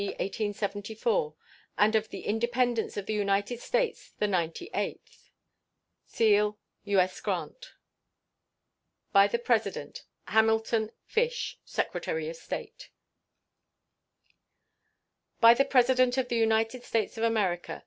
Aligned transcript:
1874, 0.01 1.35
and 1.77 1.93
of 1.93 2.09
the 2.09 2.21
Independence 2.25 2.97
of 2.97 3.05
the 3.05 3.13
United 3.13 3.59
States 3.59 4.13
the 4.17 4.25
ninety 4.27 4.67
eighth. 4.73 5.29
[SEAL.] 6.07 6.57
U.S. 6.85 7.21
GRANT. 7.21 7.73
By 9.13 9.27
the 9.27 9.37
President: 9.37 10.03
HAMILTON 10.29 10.89
FISH, 11.05 11.59
Secretary 11.63 12.27
of 12.29 12.35
State. 12.35 12.89
BY 15.39 15.53
THE 15.53 15.65
PRESIDENT 15.65 16.17
OF 16.17 16.29
THE 16.29 16.35
UNITED 16.37 16.83
STATES 16.83 17.19
OF 17.19 17.23
AMERICA. 17.25 17.79